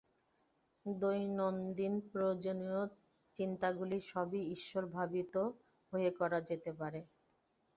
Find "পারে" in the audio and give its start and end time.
6.79-7.01